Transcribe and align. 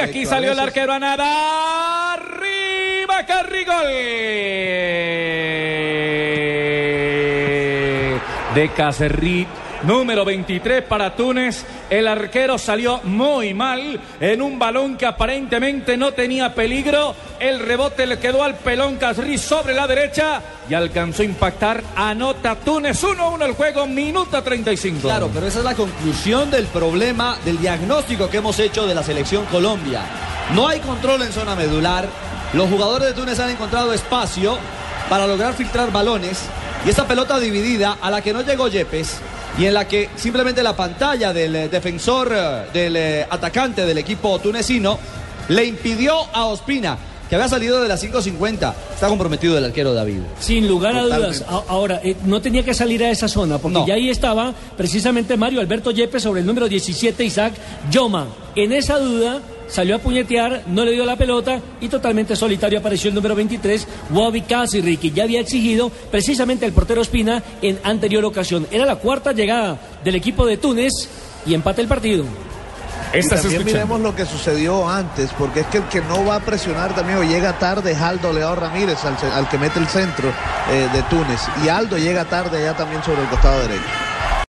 Aquí 0.00 0.24
salió 0.26 0.52
el 0.52 0.58
arquero 0.60 0.92
a 0.92 1.00
nada. 1.00 2.12
Arriba 2.12 3.26
Carrigol. 3.26 3.86
De 8.54 8.70
Cacerrit. 8.76 9.48
Número 9.84 10.24
23 10.24 10.82
para 10.82 11.14
Túnez. 11.14 11.64
El 11.88 12.08
arquero 12.08 12.58
salió 12.58 13.00
muy 13.04 13.54
mal 13.54 14.00
en 14.20 14.42
un 14.42 14.58
balón 14.58 14.96
que 14.96 15.06
aparentemente 15.06 15.96
no 15.96 16.12
tenía 16.12 16.52
peligro. 16.52 17.14
El 17.38 17.60
rebote 17.60 18.06
le 18.06 18.18
quedó 18.18 18.42
al 18.42 18.56
pelón 18.56 18.96
Cacerrit 18.96 19.38
sobre 19.38 19.74
la 19.74 19.86
derecha 19.86 20.42
y 20.68 20.74
alcanzó 20.74 21.22
a 21.22 21.26
impactar. 21.26 21.82
Anota 21.94 22.56
Túnez 22.56 23.02
1-1 23.02 23.44
el 23.44 23.52
juego, 23.52 23.86
minuto 23.86 24.42
35. 24.42 25.00
Claro, 25.00 25.30
pero 25.32 25.46
esa 25.46 25.60
es 25.60 25.64
la 25.64 25.74
conclusión 25.74 26.50
del 26.50 26.66
problema, 26.66 27.38
del 27.44 27.58
diagnóstico 27.60 28.28
que 28.28 28.38
hemos 28.38 28.58
hecho 28.58 28.86
de 28.86 28.94
la 28.96 29.04
selección 29.04 29.44
Colombia. 29.46 30.02
No 30.54 30.66
hay 30.66 30.80
control 30.80 31.22
en 31.22 31.32
zona 31.32 31.54
medular. 31.54 32.08
Los 32.52 32.68
jugadores 32.68 33.08
de 33.08 33.14
Túnez 33.14 33.38
han 33.38 33.50
encontrado 33.50 33.92
espacio 33.92 34.58
para 35.08 35.26
lograr 35.26 35.54
filtrar 35.54 35.92
balones. 35.92 36.46
Y 36.84 36.90
esa 36.90 37.06
pelota 37.06 37.38
dividida 37.38 37.98
a 38.00 38.10
la 38.10 38.22
que 38.22 38.32
no 38.32 38.42
llegó 38.42 38.68
Yepes 38.68 39.20
y 39.58 39.64
en 39.66 39.74
la 39.74 39.86
que 39.88 40.08
simplemente 40.16 40.62
la 40.62 40.76
pantalla 40.76 41.32
del 41.32 41.54
eh, 41.56 41.68
defensor, 41.68 42.32
eh, 42.34 42.62
del 42.72 42.96
eh, 42.96 43.26
atacante 43.28 43.84
del 43.86 43.98
equipo 43.98 44.38
tunecino, 44.38 44.98
le 45.48 45.64
impidió 45.64 46.14
a 46.32 46.44
Ospina, 46.46 46.98
que 47.28 47.34
había 47.34 47.48
salido 47.48 47.82
de 47.82 47.88
las 47.88 48.02
5.50. 48.02 48.74
Está 48.94 49.08
comprometido 49.08 49.58
el 49.58 49.64
arquero 49.64 49.92
David. 49.94 50.20
Sin 50.40 50.66
lugar 50.68 50.96
a 50.96 51.02
Totalmente. 51.02 51.38
dudas. 51.38 51.64
Ahora, 51.68 52.00
eh, 52.02 52.16
no 52.24 52.40
tenía 52.40 52.62
que 52.62 52.72
salir 52.74 53.02
a 53.04 53.10
esa 53.10 53.28
zona, 53.28 53.58
porque 53.58 53.78
No. 53.78 53.86
ya 53.86 53.94
ahí 53.94 54.08
estaba 54.10 54.54
precisamente 54.76 55.36
Mario 55.36 55.60
Alberto 55.60 55.90
Yepes 55.90 56.22
sobre 56.22 56.40
el 56.40 56.46
número 56.46 56.68
17, 56.68 57.24
Isaac 57.24 57.54
Yoma. 57.90 58.28
En 58.54 58.72
esa 58.72 58.98
duda 58.98 59.40
salió 59.68 59.96
a 59.96 59.98
puñetear, 59.98 60.64
no 60.66 60.84
le 60.84 60.92
dio 60.92 61.04
la 61.04 61.16
pelota 61.16 61.60
y 61.80 61.88
totalmente 61.88 62.36
solitario 62.36 62.78
apareció 62.78 63.08
el 63.08 63.14
número 63.14 63.34
23, 63.34 63.86
Wabi 64.10 64.42
Casiri, 64.42 64.96
que 64.96 65.10
ya 65.10 65.24
había 65.24 65.40
exigido 65.40 65.90
precisamente 66.10 66.66
el 66.66 66.72
portero 66.72 67.02
Espina 67.02 67.42
en 67.62 67.78
anterior 67.84 68.24
ocasión. 68.24 68.66
Era 68.70 68.86
la 68.86 68.96
cuarta 68.96 69.32
llegada 69.32 69.78
del 70.02 70.14
equipo 70.14 70.46
de 70.46 70.56
Túnez 70.56 70.92
y 71.46 71.54
empate 71.54 71.82
el 71.82 71.88
partido. 71.88 72.24
También 73.12 73.32
escuchando. 73.32 73.64
miremos 73.64 74.00
lo 74.00 74.14
que 74.14 74.26
sucedió 74.26 74.88
antes, 74.88 75.30
porque 75.38 75.60
es 75.60 75.66
que 75.68 75.78
el 75.78 75.84
que 75.84 76.02
no 76.02 76.26
va 76.26 76.36
a 76.36 76.40
presionar 76.40 76.94
también 76.94 77.18
o 77.18 77.22
llega 77.22 77.58
tarde 77.58 77.92
es 77.92 78.00
Aldo 78.00 78.32
Leao 78.32 78.54
Ramírez, 78.54 78.98
al, 79.04 79.16
al 79.32 79.48
que 79.48 79.56
mete 79.56 79.78
el 79.78 79.86
centro 79.86 80.28
eh, 80.70 80.88
de 80.92 81.02
Túnez. 81.04 81.40
Y 81.64 81.68
Aldo 81.68 81.96
llega 81.96 82.26
tarde 82.26 82.58
allá 82.58 82.76
también 82.76 83.02
sobre 83.02 83.22
el 83.22 83.28
costado 83.28 83.60
derecho. 83.62 84.07